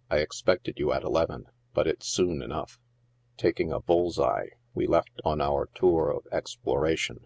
"I 0.10 0.16
expected 0.18 0.80
you 0.80 0.92
at 0.92 1.04
eleven; 1.04 1.46
but 1.72 1.86
it's 1.86 2.08
soon 2.08 2.42
enough." 2.42 2.80
Taking 3.36 3.70
a 3.70 3.78
bull's 3.78 4.18
eye, 4.18 4.48
we 4.74 4.84
left 4.88 5.20
on 5.24 5.40
our 5.40 5.66
tour 5.76 6.10
of 6.10 6.26
exploration. 6.32 7.24